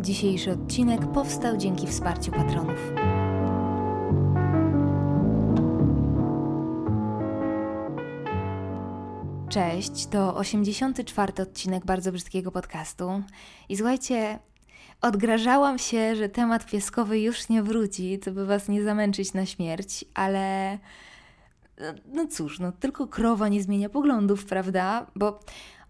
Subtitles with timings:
[0.00, 2.92] Dzisiejszy odcinek powstał dzięki wsparciu patronów.
[9.48, 13.22] Cześć, to 84 odcinek bardzo brzydkiego podcastu.
[13.68, 14.38] I słuchajcie,
[15.00, 20.04] odgrażałam się, że temat pieskowy już nie wróci, co by Was nie zamęczyć na śmierć,
[20.14, 20.78] ale
[22.12, 25.06] no cóż, no tylko krowa nie zmienia poglądów, prawda?
[25.16, 25.40] Bo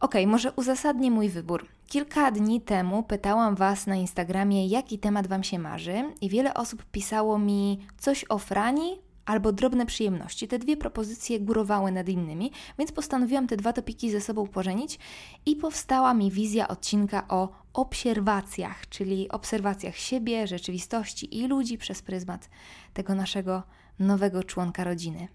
[0.00, 1.66] okay, może uzasadnię mój wybór.
[1.86, 6.84] Kilka dni temu pytałam Was na Instagramie, jaki temat Wam się marzy, i wiele osób
[6.84, 10.48] pisało mi coś o Frani albo drobne przyjemności.
[10.48, 14.98] Te dwie propozycje górowały nad innymi, więc postanowiłam te dwa topiki ze sobą pożenić
[15.46, 22.50] i powstała mi wizja odcinka o obserwacjach, czyli obserwacjach siebie, rzeczywistości i ludzi przez pryzmat
[22.94, 23.62] tego naszego
[23.98, 25.28] nowego członka rodziny.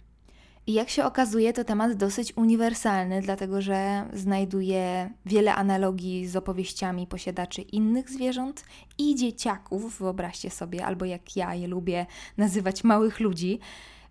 [0.67, 7.07] I jak się okazuje, to temat dosyć uniwersalny, dlatego że znajduje wiele analogii z opowieściami
[7.07, 8.65] posiadaczy innych zwierząt
[8.97, 12.05] i dzieciaków, wyobraźcie sobie, albo jak ja je lubię
[12.37, 13.59] nazywać małych ludzi.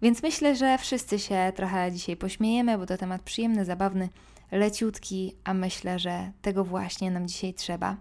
[0.02, 4.08] Więc myślę, że wszyscy się trochę dzisiaj pośmiejemy, bo to temat przyjemny, zabawny,
[4.52, 7.96] leciutki, a myślę, że tego właśnie nam dzisiaj trzeba.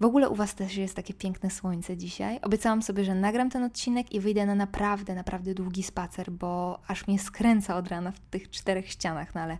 [0.00, 2.40] W ogóle u Was też jest takie piękne słońce dzisiaj.
[2.42, 7.06] Obiecałam sobie, że nagram ten odcinek i wyjdę na naprawdę, naprawdę długi spacer, bo aż
[7.06, 9.58] mnie skręca od rana w tych czterech ścianach, no ale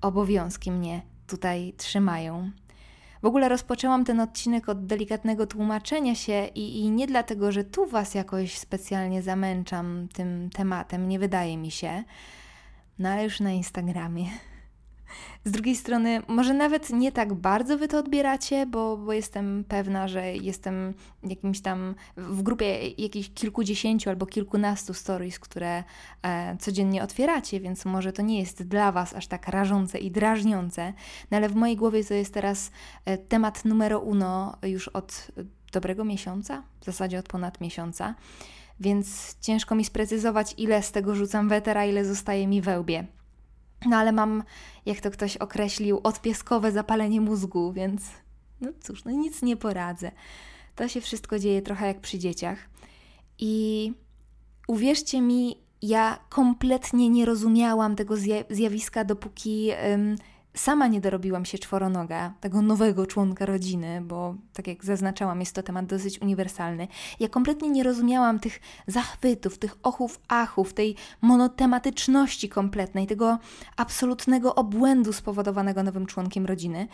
[0.00, 2.50] obowiązki mnie tutaj trzymają.
[3.22, 7.86] W ogóle rozpoczęłam ten odcinek od delikatnego tłumaczenia się i, i nie dlatego, że tu
[7.86, 12.04] Was jakoś specjalnie zamęczam tym tematem, nie wydaje mi się,
[12.98, 14.26] no ale już na Instagramie
[15.44, 20.08] z drugiej strony, może nawet nie tak bardzo wy to odbieracie, bo, bo jestem pewna,
[20.08, 25.84] że jestem jakimś tam w grupie jakichś kilkudziesięciu albo kilkunastu stories, które
[26.22, 30.92] e, codziennie otwieracie, więc może to nie jest dla was aż tak rażące i drażniące,
[31.30, 32.70] no ale w mojej głowie to jest teraz
[33.04, 35.28] e, temat numero uno już od
[35.72, 38.14] dobrego miesiąca, w zasadzie od ponad miesiąca
[38.82, 43.06] więc ciężko mi sprecyzować, ile z tego rzucam wetera, ile zostaje mi we łbie.
[43.86, 44.42] No ale mam,
[44.86, 48.02] jak to ktoś określił, odpieskowe zapalenie mózgu, więc
[48.60, 50.10] no cóż, no nic nie poradzę.
[50.76, 52.58] To się wszystko dzieje trochę jak przy dzieciach.
[53.38, 53.92] I
[54.68, 58.14] uwierzcie mi, ja kompletnie nie rozumiałam tego
[58.50, 59.70] zjawiska, dopóki
[60.54, 65.62] sama nie dorobiłam się czworonoga, tego nowego członka rodziny, bo tak jak zaznaczałam, jest to
[65.62, 66.88] temat dosyć uniwersalny.
[67.20, 73.38] Ja kompletnie nie rozumiałam tych zachwytów, tych ochów, achów, tej monotematyczności kompletnej, tego
[73.76, 76.88] absolutnego obłędu spowodowanego nowym członkiem rodziny.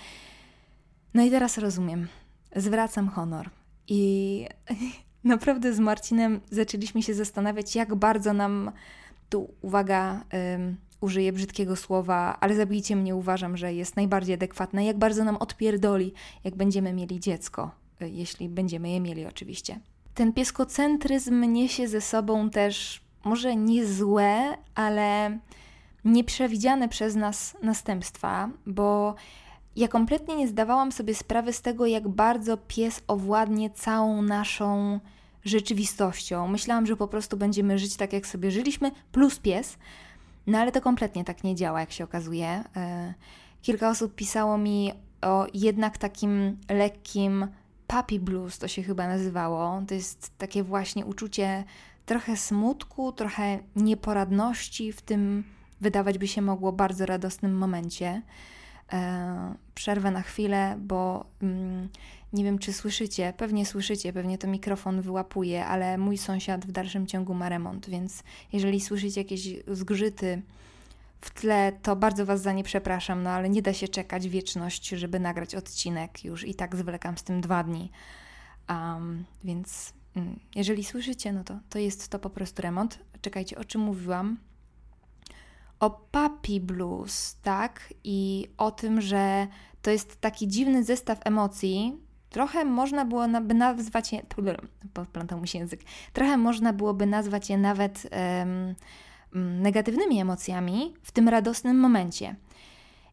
[1.15, 2.09] No i teraz rozumiem.
[2.57, 3.51] Zwracam honor.
[3.89, 4.47] I
[5.25, 8.73] naprawdę z Marcinem zaczęliśmy się zastanawiać, jak bardzo nam
[9.29, 10.25] tu, uwaga,
[11.01, 16.13] użyję brzydkiego słowa, ale zabijcie mnie uważam, że jest najbardziej adekwatne, jak bardzo nam odpierdoli,
[16.45, 17.71] jak będziemy mieli dziecko,
[18.03, 19.81] y, jeśli będziemy je mieli oczywiście.
[20.15, 25.39] Ten pieskocentryzm niesie ze sobą też może nie złe, ale
[26.05, 29.15] nieprzewidziane przez nas następstwa, bo
[29.77, 35.01] ja kompletnie nie zdawałam sobie sprawy z tego, jak bardzo pies owładnie całą naszą
[35.45, 36.49] rzeczywistością.
[36.49, 39.79] Myślałam, że po prostu będziemy żyć tak, jak sobie żyliśmy, plus pies,
[40.49, 42.65] no ale to kompletnie tak nie działa, jak się okazuje.
[42.77, 43.15] E,
[43.63, 44.93] kilka osób pisało mi
[45.23, 47.49] o jednak takim lekkim
[47.87, 49.83] puppy blues, to się chyba nazywało.
[49.89, 51.65] To jest takie właśnie uczucie
[52.07, 55.45] trochę smutku, trochę nieporadności w tym,
[55.81, 58.23] wydawać by się mogło, bardzo radosnym momencie.
[58.93, 61.89] E, przerwę na chwilę, bo mm,
[62.33, 67.07] nie wiem, czy słyszycie, pewnie słyszycie, pewnie to mikrofon wyłapuje, ale mój sąsiad w dalszym
[67.07, 68.23] ciągu ma remont, więc
[68.53, 70.43] jeżeli słyszycie jakieś zgrzyty
[71.21, 74.89] w tle, to bardzo Was za nie przepraszam, no ale nie da się czekać wieczność,
[74.89, 76.25] żeby nagrać odcinek.
[76.25, 77.91] Już i tak zwlekam z tym dwa dni.
[78.69, 82.99] Um, więc mm, jeżeli słyszycie, no to, to jest to po prostu remont.
[83.21, 84.39] Czekajcie, o czym mówiłam?
[85.81, 87.95] O Papi Blues, tak?
[88.05, 89.47] I o tym, że
[89.83, 91.97] to jest taki dziwny zestaw emocji,
[92.31, 94.23] Trochę można byłoby nazwać je,
[94.95, 95.81] poplątał mi się język,
[96.13, 98.75] trochę można byłoby nazwać je nawet um,
[99.63, 102.37] negatywnymi emocjami w tym radosnym momencie.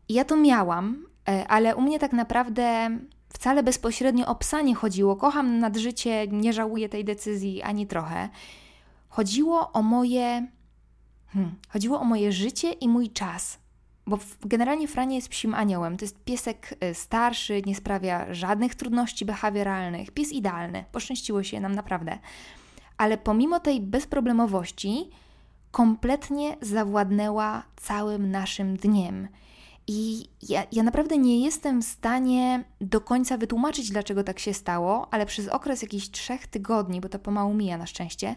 [0.10, 2.90] I ja to miałam, e, ale u mnie tak naprawdę
[3.30, 5.16] wcale bezpośrednio o psa nie chodziło.
[5.16, 8.30] Kocham nad życie, nie żałuję tej decyzji ani trochę.
[9.10, 10.48] Chodziło o moje.
[11.28, 13.65] Hmm, chodziło o moje życie i mój czas
[14.08, 15.98] bo generalnie Franie jest psim aniołem.
[15.98, 20.12] To jest piesek y, starszy, nie sprawia żadnych trudności behawioralnych.
[20.12, 20.86] Pies idealny.
[20.92, 22.20] Poszczęściło się nam naprawdę.
[22.98, 25.10] Ale pomimo tej bezproblemowości,
[25.72, 29.28] kompletnie zawładnęła całym naszym dniem.
[29.88, 35.08] I ja, ja naprawdę nie jestem w stanie do końca wytłumaczyć, dlaczego tak się stało,
[35.12, 38.36] ale przez okres jakichś trzech tygodni, bo to pomału mija na szczęście,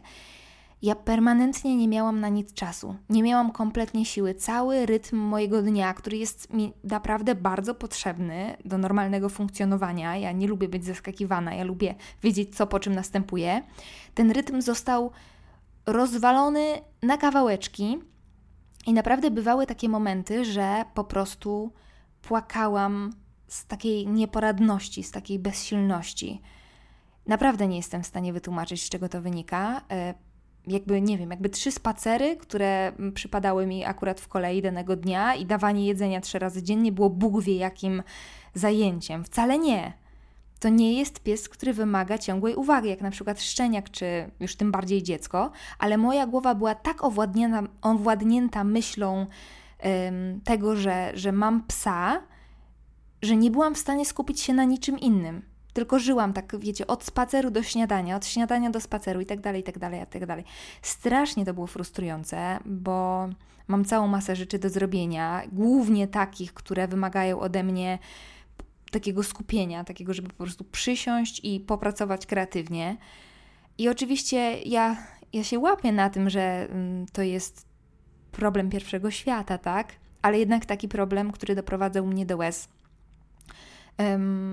[0.82, 2.96] ja permanentnie nie miałam na nic czasu.
[3.08, 4.34] Nie miałam kompletnie siły.
[4.34, 10.46] Cały rytm mojego dnia, który jest mi naprawdę bardzo potrzebny do normalnego funkcjonowania, ja nie
[10.46, 13.62] lubię być zaskakiwana, ja lubię wiedzieć, co po czym następuje,
[14.14, 15.10] ten rytm został
[15.86, 16.64] rozwalony
[17.02, 17.98] na kawałeczki.
[18.86, 21.72] I naprawdę bywały takie momenty, że po prostu
[22.22, 23.12] płakałam
[23.48, 26.42] z takiej nieporadności, z takiej bezsilności.
[27.26, 29.80] Naprawdę nie jestem w stanie wytłumaczyć, z czego to wynika.
[30.66, 35.46] Jakby, nie wiem, jakby trzy spacery, które przypadały mi akurat w kolei danego dnia i
[35.46, 38.02] dawanie jedzenia trzy razy dziennie było Bóg wie jakim
[38.54, 39.24] zajęciem.
[39.24, 39.92] Wcale nie.
[40.60, 44.72] To nie jest pies, który wymaga ciągłej uwagi, jak na przykład szczeniak, czy już tym
[44.72, 49.26] bardziej dziecko, ale moja głowa była tak owładnięta, owładnięta myślą
[50.44, 52.22] tego, że, że mam psa,
[53.22, 55.42] że nie byłam w stanie skupić się na niczym innym.
[55.78, 59.60] Tylko żyłam tak, wiecie, od spaceru do śniadania, od śniadania do spaceru i tak dalej,
[59.60, 60.44] i tak dalej, i tak dalej.
[60.82, 63.28] Strasznie to było frustrujące, bo
[63.68, 67.98] mam całą masę rzeczy do zrobienia, głównie takich, które wymagają ode mnie
[68.90, 72.96] takiego skupienia, takiego, żeby po prostu przysiąść i popracować kreatywnie.
[73.78, 74.96] I oczywiście ja,
[75.32, 77.66] ja się łapię na tym, że mm, to jest
[78.32, 79.92] problem pierwszego świata, tak?
[80.22, 82.68] Ale jednak taki problem, który doprowadzał mnie do łez.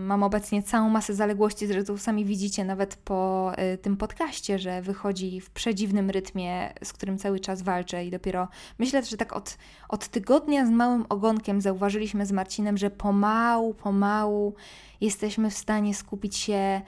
[0.05, 5.41] Mam obecnie całą masę zaległości, zresztą sami widzicie nawet po y, tym podcaście, że wychodzi
[5.41, 8.47] w przedziwnym rytmie, z którym cały czas walczę i dopiero
[8.79, 9.57] myślę, że tak od,
[9.89, 14.55] od tygodnia z małym ogonkiem zauważyliśmy z Marcinem, że pomału, pomału
[15.01, 16.81] jesteśmy w stanie skupić się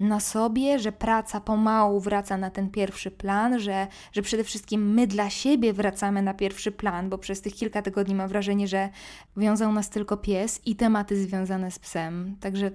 [0.00, 5.06] na sobie, że praca pomału wraca na ten pierwszy plan, że, że przede wszystkim my
[5.06, 8.88] dla siebie wracamy na pierwszy plan, bo przez tych kilka tygodni mam wrażenie, że
[9.36, 12.36] wiązał nas tylko pies i tematy związane z psem.
[12.40, 12.70] Także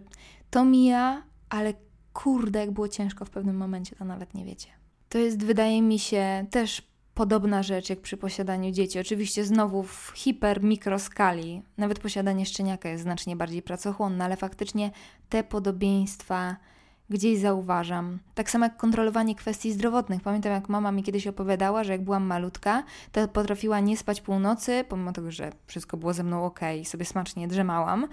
[0.49, 1.73] to mija, ale
[2.13, 4.67] kurde, jak było ciężko w pewnym momencie, to nawet nie wiecie.
[5.09, 8.99] To jest, wydaje mi się, też podobna rzecz jak przy posiadaniu dzieci.
[8.99, 11.61] Oczywiście znowu w hiper, mikroskali.
[11.77, 14.91] Nawet posiadanie szczeniaka jest znacznie bardziej pracochłonne, ale faktycznie
[15.29, 16.55] te podobieństwa
[17.11, 18.19] gdzieś zauważam.
[18.35, 20.21] Tak samo jak kontrolowanie kwestii zdrowotnych.
[20.21, 24.85] Pamiętam, jak mama mi kiedyś opowiadała, że jak byłam malutka, to potrafiła nie spać północy,
[24.89, 28.07] pomimo tego, że wszystko było ze mną ok i sobie smacznie drzemałam.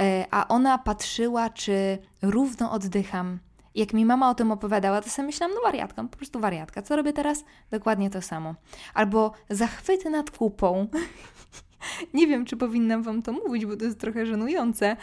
[0.00, 3.38] E, a ona patrzyła, czy równo oddycham,
[3.74, 6.82] jak mi mama o tym opowiadała, to sobie myślałam, no wariatka, po prostu wariatka.
[6.82, 7.44] Co robię teraz?
[7.70, 8.54] Dokładnie to samo.
[8.94, 10.86] Albo zachwyty nad kupą.
[12.14, 14.96] Nie wiem, czy powinnam Wam to mówić, bo to jest trochę żenujące,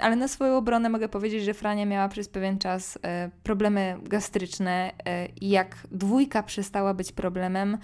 [0.00, 4.92] ale na swoją obronę mogę powiedzieć, że Frania miała przez pewien czas e, problemy gastryczne
[5.04, 7.78] e, i jak dwójka przestała być problemem,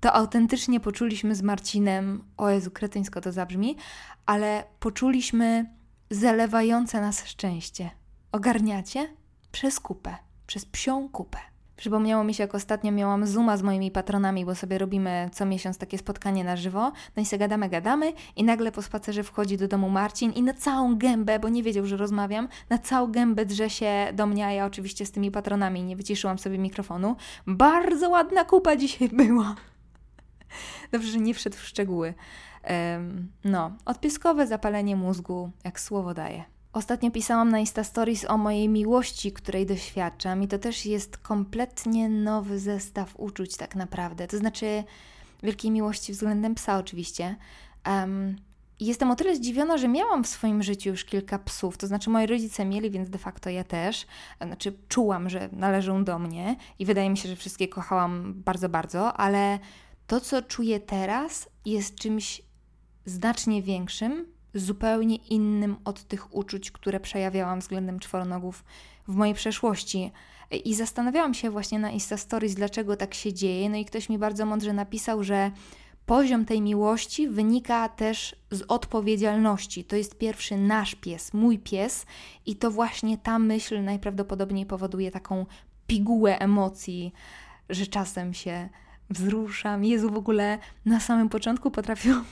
[0.00, 3.76] to autentycznie poczuliśmy z Marcinem, o Jezu, kretyńsko to zabrzmi,
[4.26, 5.66] ale poczuliśmy
[6.10, 7.90] zalewające nas szczęście.
[8.32, 9.21] Ogarniacie?
[9.52, 10.16] Przez kupę,
[10.46, 11.38] przez psią kupę.
[11.76, 15.78] Przypomniało mi się, jak ostatnio miałam Zooma z moimi patronami, bo sobie robimy co miesiąc
[15.78, 16.92] takie spotkanie na żywo.
[17.16, 20.54] No i się gadamy, gadamy i nagle po spacerze wchodzi do domu Marcin i na
[20.54, 24.52] całą gębę, bo nie wiedział, że rozmawiam, na całą gębę drze się do mnie, a
[24.52, 27.16] ja oczywiście z tymi patronami nie wyciszyłam sobie mikrofonu.
[27.46, 29.54] Bardzo ładna kupa dzisiaj była.
[30.92, 32.14] Dobrze, że nie wszedł w szczegóły.
[32.70, 36.51] Um, no, odpiskowe zapalenie mózgu, jak słowo daje.
[36.72, 42.08] Ostatnio pisałam na Insta Stories o mojej miłości, której doświadczam, i to też jest kompletnie
[42.08, 44.28] nowy zestaw uczuć, tak naprawdę.
[44.28, 44.84] To znaczy,
[45.42, 47.36] wielkiej miłości względem psa, oczywiście.
[47.86, 48.36] Um,
[48.80, 51.78] jestem o tyle zdziwiona, że miałam w swoim życiu już kilka psów.
[51.78, 54.06] To znaczy, moi rodzice mieli, więc de facto ja też.
[54.46, 59.14] Znaczy, czułam, że należą do mnie i wydaje mi się, że wszystkie kochałam bardzo, bardzo,
[59.16, 59.58] ale
[60.06, 62.42] to, co czuję teraz, jest czymś
[63.04, 68.64] znacznie większym zupełnie innym od tych uczuć, które przejawiałam względem czworonogów
[69.08, 70.12] w mojej przeszłości.
[70.64, 73.70] I zastanawiałam się właśnie na Insta Stories, dlaczego tak się dzieje.
[73.70, 75.50] No i ktoś mi bardzo mądrze napisał, że
[76.06, 79.84] poziom tej miłości wynika też z odpowiedzialności.
[79.84, 82.06] To jest pierwszy nasz pies, mój pies,
[82.46, 85.46] i to właśnie ta myśl najprawdopodobniej powoduje taką
[85.86, 87.12] pigułę emocji,
[87.68, 88.68] że czasem się
[89.10, 89.84] wzruszam.
[89.84, 92.24] Jezu, w ogóle na samym początku potrafiłam,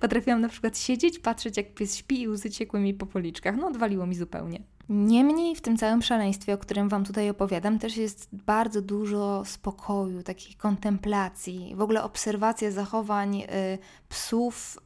[0.00, 3.56] potrafiłam na przykład siedzieć, patrzeć jak pies śpi i łzy ciekły mi po policzkach.
[3.56, 4.60] No, odwaliło mi zupełnie.
[4.88, 10.22] Niemniej w tym całym szaleństwie, o którym Wam tutaj opowiadam, też jest bardzo dużo spokoju,
[10.22, 13.46] takiej kontemplacji, w ogóle obserwacja zachowań y,
[14.08, 14.78] psów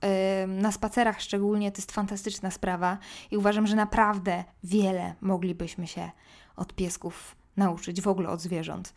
[0.45, 2.99] y, na spacerach szczególnie to jest fantastyczna sprawa
[3.31, 6.11] i uważam, że naprawdę wiele moglibyśmy się
[6.57, 8.95] od piesków nauczyć, w ogóle od zwierząt.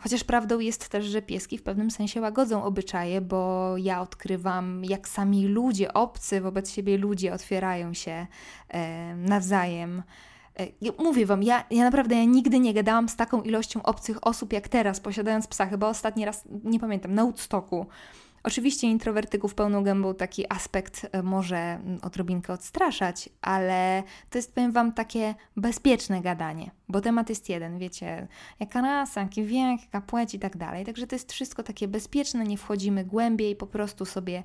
[0.00, 5.08] Chociaż prawdą jest też, że pieski w pewnym sensie łagodzą obyczaje, bo ja odkrywam, jak
[5.08, 8.26] sami ludzie, obcy wobec siebie ludzie otwierają się
[9.16, 10.02] nawzajem.
[10.58, 14.52] E, mówię wam, ja, ja naprawdę ja nigdy nie gadałam z taką ilością obcych osób
[14.52, 15.66] jak teraz, posiadając psa.
[15.66, 17.86] Chyba ostatni raz, nie pamiętam, na Woodstocku.
[18.46, 24.92] Oczywiście introwertyków pełną gębą taki aspekt e, może odrobinkę odstraszać, ale to jest, powiem Wam,
[24.92, 28.28] takie bezpieczne gadanie, bo temat jest jeden, wiecie,
[28.60, 30.84] jaka rasa, jaki wiek, jaka płeć i tak dalej.
[30.84, 34.42] Także to jest wszystko takie bezpieczne, nie wchodzimy głębiej, po prostu sobie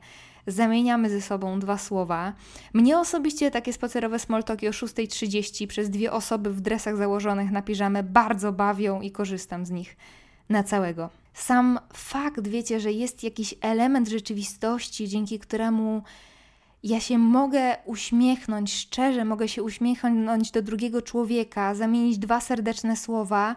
[0.48, 2.34] zamieniamy ze sobą dwa słowa.
[2.74, 8.04] Mnie osobiście takie spacerowe smoltoki o 6.30 przez dwie osoby w dresach założonych na piżamę
[8.04, 9.98] bardzo bawią i korzystam z nich
[10.50, 11.10] na całego.
[11.40, 16.04] Sam fakt, wiecie, że jest jakiś element rzeczywistości, dzięki któremu
[16.84, 23.56] ja się mogę uśmiechnąć szczerze, mogę się uśmiechnąć do drugiego człowieka, zamienić dwa serdeczne słowa,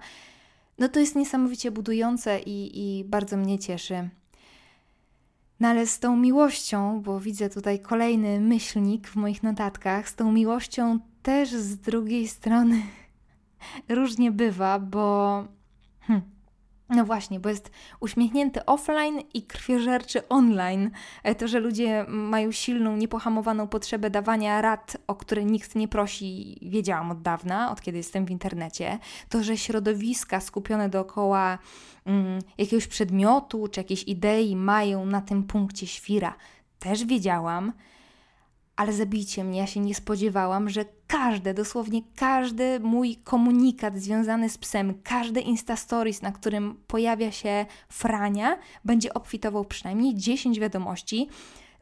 [0.79, 4.09] no to jest niesamowicie budujące i, i bardzo mnie cieszy.
[5.61, 10.33] No ale z tą miłością, bo widzę tutaj kolejny myślnik w moich notatkach, z tą
[10.33, 12.83] miłością też z drugiej strony
[13.89, 15.45] różnie bywa, bo.
[16.01, 16.42] Hmm,
[16.93, 17.71] no właśnie, bo jest
[18.01, 20.91] uśmiechnięty offline i krwiożerczy online.
[21.23, 26.59] E, to, że ludzie mają silną, niepohamowaną potrzebę dawania rad, o które nikt nie prosi,
[26.63, 28.99] wiedziałam od dawna, od kiedy jestem w internecie.
[29.29, 31.59] To, że środowiska skupione dookoła
[32.05, 36.35] mm, jakiegoś przedmiotu czy jakiejś idei mają na tym punkcie świra,
[36.79, 37.73] też wiedziałam
[38.83, 44.59] ale zabijcie mnie, ja się nie spodziewałam, że każde, dosłownie każdy mój komunikat związany z
[44.59, 51.29] psem, każdy Insta Stories, na którym pojawia się Frania, będzie obfitował przynajmniej 10 wiadomości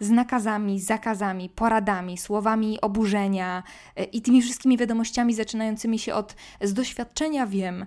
[0.00, 3.62] z nakazami, zakazami, poradami, słowami oburzenia
[3.96, 7.86] e, i tymi wszystkimi wiadomościami zaczynającymi się od z doświadczenia wiem.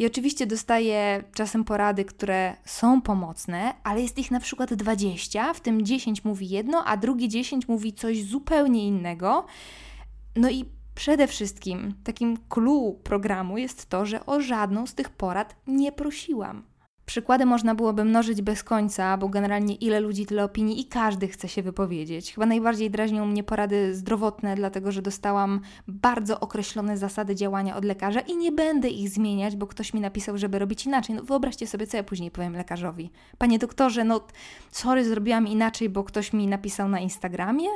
[0.00, 5.60] I oczywiście dostaję czasem porady, które są pomocne, ale jest ich na przykład 20, w
[5.60, 9.46] tym 10 mówi jedno, a drugie 10 mówi coś zupełnie innego.
[10.36, 10.64] No i
[10.94, 16.69] przede wszystkim takim clue programu jest to, że o żadną z tych porad nie prosiłam.
[17.10, 21.48] Przykłady można byłoby mnożyć bez końca, bo generalnie ile ludzi, tyle opinii i każdy chce
[21.48, 22.34] się wypowiedzieć.
[22.34, 28.20] Chyba najbardziej drażnią mnie porady zdrowotne, dlatego że dostałam bardzo określone zasady działania od lekarza
[28.20, 31.16] i nie będę ich zmieniać, bo ktoś mi napisał, żeby robić inaczej.
[31.16, 33.10] No wyobraźcie sobie, co ja później powiem lekarzowi.
[33.38, 34.20] Panie doktorze, no
[34.70, 37.68] sorry, zrobiłam inaczej, bo ktoś mi napisał na Instagramie?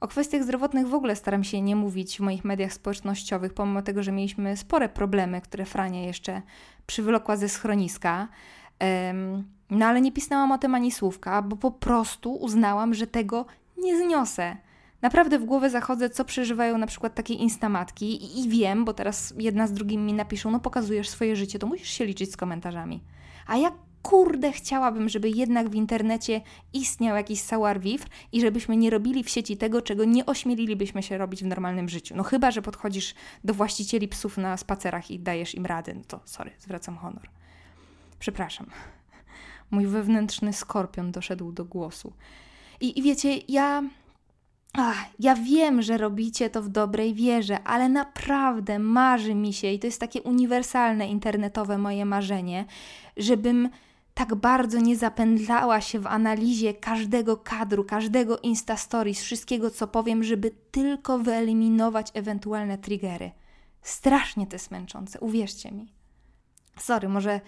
[0.00, 4.02] O kwestiach zdrowotnych w ogóle staram się nie mówić w moich mediach społecznościowych, pomimo tego,
[4.02, 6.42] że mieliśmy spore problemy, które Frania jeszcze
[6.86, 8.28] przywlokła ze schroniska.
[9.70, 13.46] No ale nie pisnęłam o tym ani słówka, bo po prostu uznałam, że tego
[13.78, 14.56] nie zniosę.
[15.02, 19.34] Naprawdę w głowę zachodzę, co przeżywają na przykład takie instamatki i, i wiem, bo teraz
[19.38, 23.00] jedna z drugim mi napiszą, no pokazujesz swoje życie, to musisz się liczyć z komentarzami.
[23.46, 23.74] A jak
[24.06, 26.40] kurde, chciałabym, żeby jednak w internecie
[26.72, 31.42] istniał jakiś savoir-vivre i żebyśmy nie robili w sieci tego, czego nie ośmielilibyśmy się robić
[31.42, 32.16] w normalnym życiu.
[32.16, 36.20] No chyba, że podchodzisz do właścicieli psów na spacerach i dajesz im rady, no to
[36.24, 37.30] sorry, zwracam honor.
[38.18, 38.66] Przepraszam.
[39.70, 42.12] Mój wewnętrzny skorpion doszedł do głosu.
[42.80, 43.82] I, i wiecie, ja
[44.78, 49.78] Ach, ja wiem, że robicie to w dobrej wierze, ale naprawdę marzy mi się, i
[49.78, 52.64] to jest takie uniwersalne internetowe moje marzenie,
[53.16, 53.68] żebym
[54.16, 60.24] tak bardzo nie zapędlała się w analizie każdego kadru, każdego Insta Stories, wszystkiego co powiem,
[60.24, 63.30] żeby tylko wyeliminować ewentualne triggery.
[63.82, 65.92] Strasznie to jest męczące, uwierzcie mi.
[66.78, 67.40] Sorry, może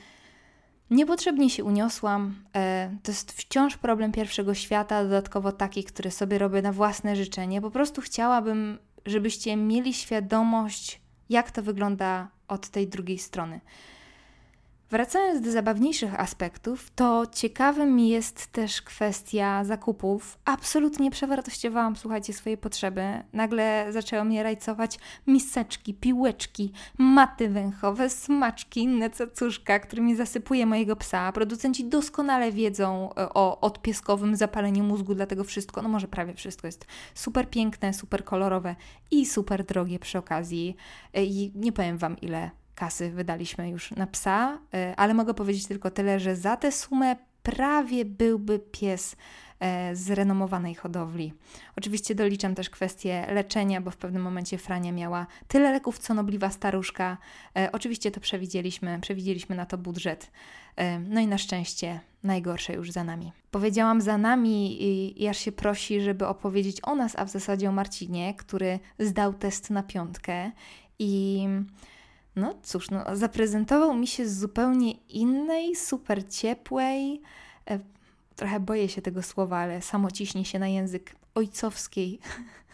[0.91, 2.45] niepotrzebnie się uniosłam.
[2.57, 7.61] E, to jest wciąż problem pierwszego świata, dodatkowo taki, który sobie robię na własne życzenie.
[7.61, 13.61] Po prostu chciałabym, żebyście mieli świadomość, jak to wygląda od tej drugiej strony.
[14.91, 20.39] Wracając do zabawniejszych aspektów, to ciekawym jest też kwestia zakupów.
[20.45, 23.03] Absolutnie przewartościowałam, słuchajcie, swoje potrzeby.
[23.33, 31.33] Nagle zaczęło mnie rajcować miseczki, piłeczki, maty węchowe, smaczki, inne cacuszka, którymi zasypuje mojego psa.
[31.33, 36.87] Producenci doskonale wiedzą e, o odpieskowym zapaleniu mózgu, dlatego wszystko, no może prawie wszystko jest
[37.15, 38.77] super piękne, super kolorowe
[39.11, 40.77] i super drogie przy okazji.
[41.15, 45.67] E, I nie powiem Wam, ile kasy wydaliśmy już na psa, e, ale mogę powiedzieć
[45.67, 49.17] tylko tyle, że za tę sumę prawie byłby pies
[49.61, 51.33] e, z renomowanej hodowli.
[51.77, 56.51] Oczywiście doliczam też kwestię leczenia, bo w pewnym momencie Frania miała tyle leków, co nobliwa
[56.51, 57.19] staruszka.
[57.57, 60.31] E, oczywiście to przewidzieliśmy, przewidzieliśmy na to budżet.
[61.09, 63.33] No i na szczęście najgorsze już za nami.
[63.51, 64.83] Powiedziałam za nami
[65.23, 69.35] i aż się prosi, żeby opowiedzieć o nas, a w zasadzie o Marcinie, który zdał
[69.35, 70.51] test na piątkę
[70.99, 71.47] i
[72.39, 77.23] no cóż, no, zaprezentował mi się z zupełnie innej, super ciepłej,
[77.71, 77.79] e,
[78.37, 82.19] trochę boję się tego słowa, ale samo ciśnie się na język ojcowskiej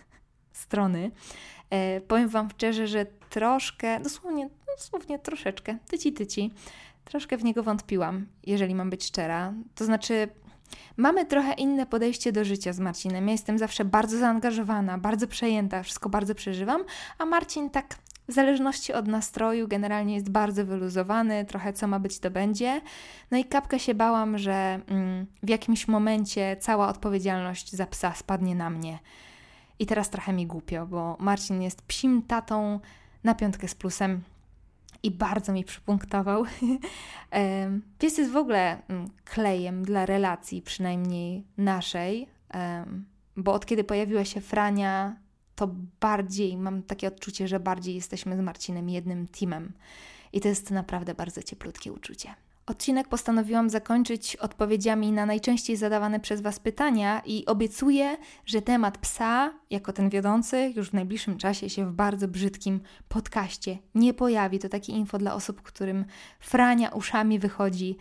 [0.52, 1.10] strony.
[1.70, 6.50] E, powiem Wam szczerze, że troszkę, dosłownie, dosłownie troszeczkę, tyci tyci,
[7.04, 9.52] troszkę w niego wątpiłam, jeżeli mam być szczera.
[9.74, 10.28] To znaczy,
[10.96, 13.26] mamy trochę inne podejście do życia z Marcinem.
[13.26, 16.84] Ja jestem zawsze bardzo zaangażowana, bardzo przejęta, wszystko bardzo przeżywam,
[17.18, 17.94] a Marcin tak
[18.28, 22.80] w zależności od nastroju generalnie jest bardzo wyluzowany, trochę co ma być to będzie.
[23.30, 28.54] No i kapkę się bałam, że mm, w jakimś momencie cała odpowiedzialność za psa spadnie
[28.54, 28.98] na mnie.
[29.78, 32.80] I teraz trochę mi głupio, bo Marcin jest psim tatą
[33.24, 34.20] na piątkę z plusem
[35.02, 36.44] i bardzo mi przypunktował.
[37.98, 42.26] Pies jest w ogóle mm, klejem dla relacji, przynajmniej naszej,
[43.36, 45.16] bo od kiedy pojawiła się Frania,
[45.56, 45.70] to
[46.00, 49.72] bardziej mam takie odczucie, że bardziej jesteśmy z Marcinem jednym teamem.
[50.32, 52.34] I to jest naprawdę bardzo cieplutkie uczucie.
[52.66, 59.52] Odcinek postanowiłam zakończyć odpowiedziami na najczęściej zadawane przez Was pytania i obiecuję, że temat psa,
[59.70, 64.58] jako ten wiodący, już w najbliższym czasie się w bardzo brzydkim podcaście nie pojawi.
[64.58, 66.04] To takie info dla osób, którym
[66.40, 67.96] frania uszami wychodzi.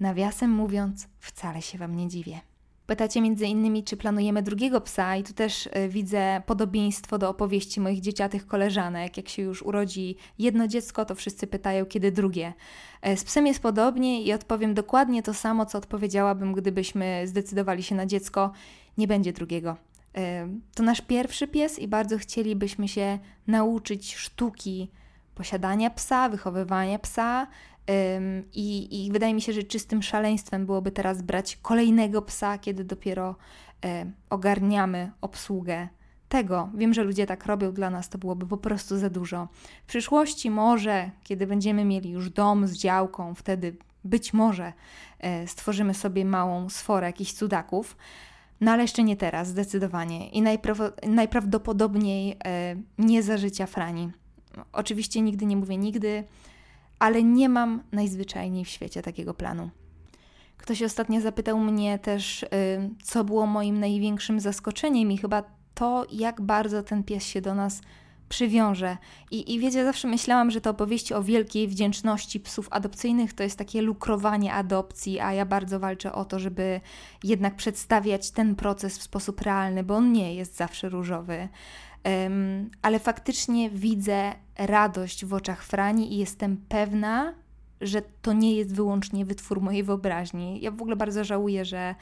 [0.00, 2.51] Nawiasem mówiąc, wcale się Wam nie dziwię.
[2.92, 7.80] Pytacie między innymi, czy planujemy drugiego psa, i tu też y, widzę podobieństwo do opowieści
[7.80, 9.16] moich dzieciatych koleżanek.
[9.16, 12.52] Jak się już urodzi jedno dziecko, to wszyscy pytają, kiedy drugie.
[13.02, 17.94] E, z psem jest podobnie i odpowiem dokładnie to samo, co odpowiedziałabym, gdybyśmy zdecydowali się
[17.94, 18.52] na dziecko.
[18.98, 19.76] Nie będzie drugiego.
[20.16, 24.90] E, to nasz pierwszy pies i bardzo chcielibyśmy się nauczyć sztuki
[25.34, 27.46] posiadania psa, wychowywania psa,
[28.52, 33.36] i, I, wydaje mi się, że czystym szaleństwem byłoby teraz brać kolejnego psa, kiedy dopiero
[33.84, 35.88] e, ogarniamy obsługę
[36.28, 36.70] tego.
[36.74, 39.48] Wiem, że ludzie tak robią dla nas, to byłoby po prostu za dużo.
[39.84, 44.72] W przyszłości może, kiedy będziemy mieli już dom z działką, wtedy być może
[45.18, 47.96] e, stworzymy sobie małą sforę jakichś cudaków.
[48.60, 50.28] No ale jeszcze nie teraz, zdecydowanie.
[50.28, 50.42] I
[51.06, 54.10] najprawdopodobniej e, nie za życia Frani.
[54.72, 56.24] Oczywiście nigdy nie mówię nigdy,
[57.02, 59.70] ale nie mam najzwyczajniej w świecie takiego planu.
[60.56, 62.48] Ktoś ostatnio zapytał mnie też, y,
[63.02, 65.42] co było moim największym zaskoczeniem, i chyba
[65.74, 67.80] to, jak bardzo ten pies się do nas
[68.28, 68.96] przywiąże.
[69.30, 73.58] I, I wiecie, zawsze myślałam, że to opowieści o wielkiej wdzięczności psów adopcyjnych to jest
[73.58, 76.80] takie lukrowanie adopcji, a ja bardzo walczę o to, żeby
[77.24, 81.48] jednak przedstawiać ten proces w sposób realny, bo on nie jest zawsze różowy
[82.82, 87.34] ale faktycznie widzę radość w oczach Frani i jestem pewna,
[87.80, 90.60] że to nie jest wyłącznie wytwór mojej wyobraźni.
[90.60, 91.94] Ja w ogóle bardzo żałuję, że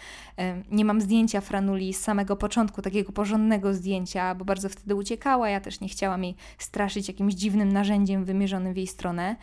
[0.71, 5.49] nie mam zdjęcia Franuli z samego początku, takiego porządnego zdjęcia, bo bardzo wtedy uciekała.
[5.49, 9.37] Ja też nie chciałam jej straszyć jakimś dziwnym narzędziem wymierzonym w jej stronę,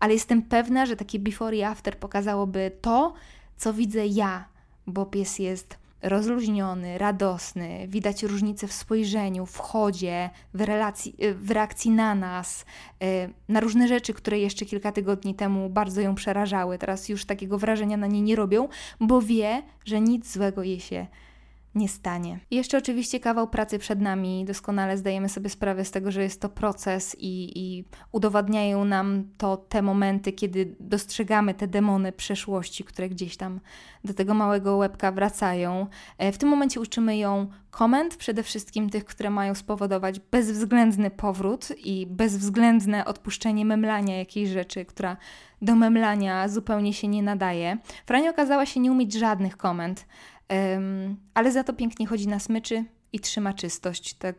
[0.00, 3.14] ale jestem pewna, że takie before i after pokazałoby to,
[3.56, 4.44] co widzę ja,
[4.86, 11.50] bo pies jest rozluźniony, radosny, widać różnice w spojrzeniu, w chodzie, w, relacji, y, w
[11.50, 12.64] reakcji na nas,
[13.02, 16.78] y, na różne rzeczy, które jeszcze kilka tygodni temu bardzo ją przerażały.
[16.78, 18.68] Teraz już takiego wrażenia na niej nie robią,
[19.00, 21.27] bo wie, że nic złego jej się nie
[21.86, 22.40] stanie.
[22.50, 24.44] I jeszcze oczywiście kawał pracy przed nami.
[24.44, 29.56] Doskonale zdajemy sobie sprawę z tego, że jest to proces i, i udowadniają nam to
[29.56, 33.60] te momenty, kiedy dostrzegamy te demony przeszłości, które gdzieś tam
[34.04, 35.86] do tego małego łebka wracają.
[36.18, 41.68] E, w tym momencie uczymy ją komend, przede wszystkim tych, które mają spowodować bezwzględny powrót
[41.84, 45.16] i bezwzględne odpuszczenie memlania jakiejś rzeczy, która
[45.62, 47.78] do memlania zupełnie się nie nadaje.
[48.06, 50.06] Frania okazała się nie umieć żadnych komend.
[51.34, 54.14] Ale za to pięknie chodzi na smyczy i trzyma czystość.
[54.14, 54.36] Tak,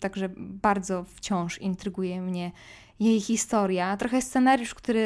[0.00, 2.52] także bardzo wciąż intryguje mnie
[3.00, 3.96] jej historia.
[3.96, 5.00] Trochę scenariusz, który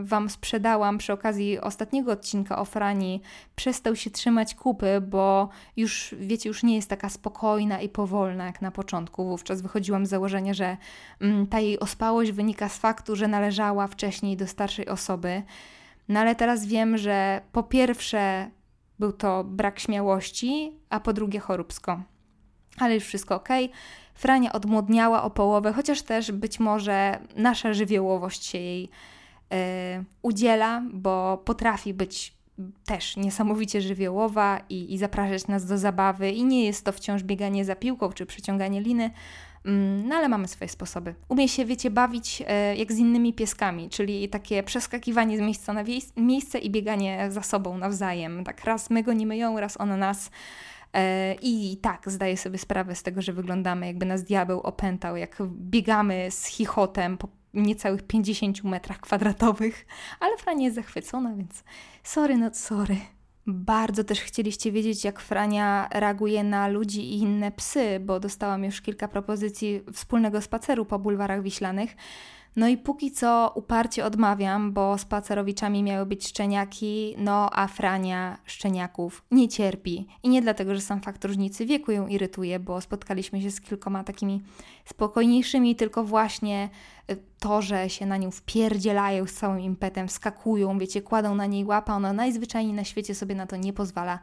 [0.00, 3.20] y, Wam sprzedałam przy okazji ostatniego odcinka o Frani,
[3.56, 8.62] przestał się trzymać kupy, bo już, wiecie, już nie jest taka spokojna i powolna jak
[8.62, 9.24] na początku.
[9.24, 10.76] Wówczas wychodziłam z założenia, że
[11.20, 15.42] mm, ta jej ospałość wynika z faktu, że należała wcześniej do starszej osoby.
[16.08, 18.50] No ale teraz wiem, że po pierwsze
[19.02, 22.02] był to brak śmiałości, a po drugie choróbsko.
[22.78, 23.48] Ale już wszystko ok.
[24.14, 29.58] Frania odmłodniała o połowę, chociaż też być może nasza żywiołowość się jej yy,
[30.22, 32.34] udziela, bo potrafi być
[32.86, 37.64] też niesamowicie żywiołowa i, i zapraszać nas do zabawy, i nie jest to wciąż bieganie
[37.64, 39.10] za piłką czy przeciąganie liny,
[40.04, 41.14] no ale mamy swoje sposoby.
[41.28, 45.84] Umie się, wiecie, bawić e, jak z innymi pieskami, czyli takie przeskakiwanie z miejsca na
[46.16, 48.44] miejsce i bieganie za sobą nawzajem.
[48.44, 50.30] Tak raz my go nie myją, raz ona nas.
[50.94, 55.42] E, I tak, zdaję sobie sprawę z tego, że wyglądamy jakby nas diabeł opętał, jak
[55.46, 59.86] biegamy z chichotem po niecałych 50 metrach kwadratowych,
[60.20, 61.64] ale Frania jest zachwycona, więc
[62.02, 62.96] sorry, not sorry.
[63.46, 68.80] Bardzo też chcieliście wiedzieć, jak Frania reaguje na ludzi i inne psy, bo dostałam już
[68.80, 71.96] kilka propozycji wspólnego spaceru po bulwarach wiślanych.
[72.56, 79.24] No i póki co uparcie odmawiam, bo spacerowiczami miały być szczeniaki, no a Frania szczeniaków
[79.30, 80.06] nie cierpi.
[80.22, 84.04] I nie dlatego, że sam fakt różnicy wieku ją irytuje, bo spotkaliśmy się z kilkoma
[84.04, 84.42] takimi
[84.84, 86.68] spokojniejszymi, tylko właśnie
[87.10, 91.64] y, to, że się na nią wpierdzielają z całym impetem, wskakują, wiecie, kładą na niej
[91.64, 94.18] łapa, ona najzwyczajniej na świecie sobie na to nie pozwala.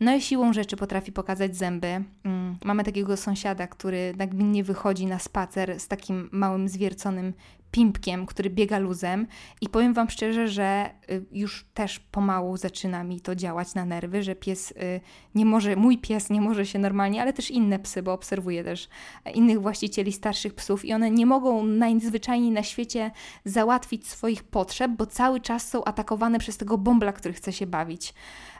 [0.00, 2.04] No i siłą rzeczy potrafi pokazać zęby.
[2.24, 7.32] Mm, mamy takiego sąsiada, który nagminnie wychodzi na spacer z takim małym zwierconym
[7.70, 9.26] pimpkiem, który biega luzem
[9.60, 14.22] i powiem Wam szczerze, że y, już też pomału zaczyna mi to działać na nerwy,
[14.22, 15.00] że pies y,
[15.34, 18.88] nie może, mój pies nie może się normalnie, ale też inne psy, bo obserwuję też
[19.34, 23.10] innych właścicieli starszych psów i one nie mogą najzwyczajniej na świecie
[23.44, 28.14] załatwić swoich potrzeb, bo cały czas są atakowane przez tego bąbla, który chce się bawić.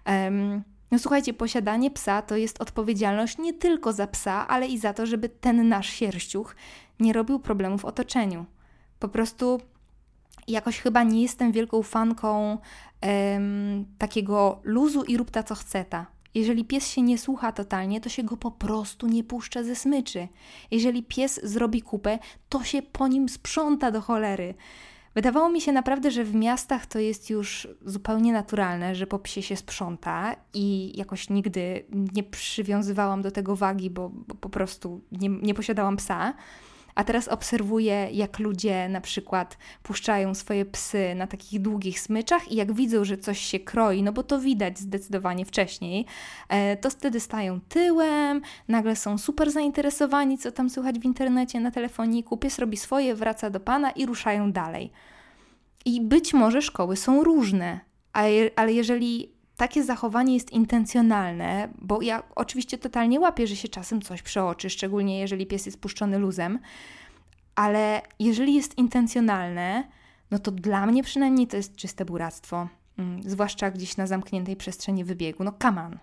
[0.07, 4.94] Um, no słuchajcie, posiadanie psa to jest odpowiedzialność nie tylko za psa, ale i za
[4.94, 6.57] to, żeby ten nasz sierściuch
[7.00, 8.46] nie robił problemów w otoczeniu.
[8.98, 9.61] Po prostu
[10.48, 12.59] jakoś chyba nie jestem wielką fanką
[13.00, 16.07] em, takiego luzu i rób ta co chce ta.
[16.35, 20.29] Jeżeli pies się nie słucha totalnie, to się go po prostu nie puszcza ze smyczy.
[20.70, 24.55] Jeżeli pies zrobi kupę, to się po nim sprząta do cholery.
[25.14, 29.42] Wydawało mi się naprawdę, że w miastach to jest już zupełnie naturalne, że po psie
[29.42, 35.29] się sprząta i jakoś nigdy nie przywiązywałam do tego wagi, bo, bo po prostu nie,
[35.29, 36.35] nie posiadałam psa.
[37.00, 42.56] A teraz obserwuję, jak ludzie na przykład puszczają swoje psy na takich długich smyczach i
[42.56, 46.06] jak widzą, że coś się kroi, no bo to widać zdecydowanie wcześniej,
[46.48, 51.70] e, to wtedy stają tyłem, nagle są super zainteresowani, co tam słychać w internecie, na
[51.70, 54.92] telefoniku, pies robi swoje, wraca do pana i ruszają dalej.
[55.84, 57.80] I być może szkoły są różne,
[58.56, 64.23] ale jeżeli takie zachowanie jest intencjonalne, bo ja oczywiście totalnie łapię, że się czasem coś
[64.23, 66.59] przeoczy, szczególnie jeżeli pies jest puszczony luzem,
[67.55, 69.85] ale jeżeli jest intencjonalne,
[70.31, 72.68] no to dla mnie przynajmniej to jest czyste buractwo.
[72.99, 75.44] Mm, zwłaszcza gdzieś na zamkniętej przestrzeni wybiegu.
[75.44, 75.99] No on.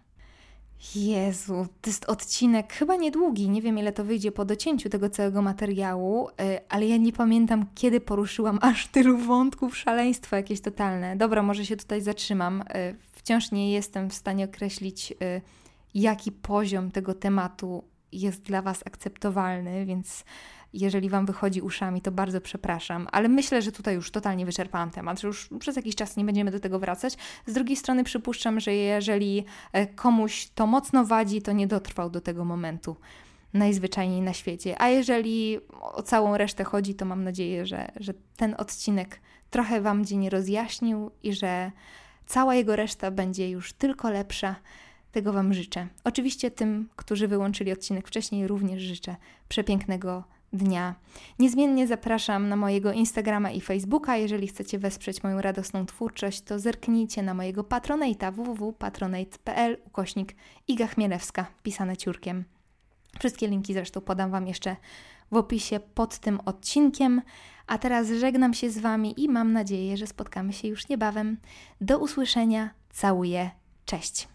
[0.96, 5.42] Jezu, to jest odcinek chyba niedługi, nie wiem ile to wyjdzie po docięciu tego całego
[5.42, 6.34] materiału, y,
[6.70, 11.16] ale ja nie pamiętam kiedy poruszyłam aż tylu wątków, szaleństwo jakieś totalne.
[11.16, 12.64] Dobra, może się tutaj zatrzymam.
[13.28, 15.42] Wciąż nie jestem w stanie określić, y,
[15.94, 20.24] jaki poziom tego tematu jest dla Was akceptowalny, więc
[20.74, 25.20] jeżeli Wam wychodzi uszami, to bardzo przepraszam, ale myślę, że tutaj już totalnie wyczerpałam temat,
[25.20, 27.18] że już przez jakiś czas nie będziemy do tego wracać.
[27.46, 32.22] Z drugiej strony przypuszczam, że jeżeli e, komuś to mocno wadzi, to nie dotrwał do
[32.22, 32.96] tego momentu
[33.54, 34.82] najzwyczajniej na świecie.
[34.82, 40.06] A jeżeli o całą resztę chodzi, to mam nadzieję, że, że ten odcinek trochę Wam
[40.06, 41.72] dzień rozjaśnił i że
[42.28, 44.56] cała jego reszta będzie już tylko lepsza.
[45.12, 45.88] Tego Wam życzę.
[46.04, 49.16] Oczywiście tym, którzy wyłączyli odcinek wcześniej, również życzę
[49.50, 50.96] przepięknego dnia.
[51.40, 54.18] Niezmiennie zapraszam na mojego Instagrama i Facebooka.
[54.18, 60.36] Jeżeli chcecie wesprzeć moją radosną twórczość, to zerknijcie na mojego patronate'a www.patronate.pl ukośnik
[60.68, 62.46] Iga Chmielewska, pisane ciurkiem.
[63.20, 64.76] Wszystkie linki zresztą podam Wam jeszcze
[65.32, 67.22] w opisie pod tym odcinkiem.
[67.68, 71.38] A teraz żegnam się z Wami i mam nadzieję, że spotkamy się już niebawem.
[71.82, 72.70] Do usłyszenia.
[72.90, 73.50] Całuję.
[73.86, 74.28] Cześć.